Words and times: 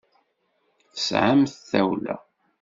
Tesɛamt 0.93 1.53
tawla. 1.69 2.15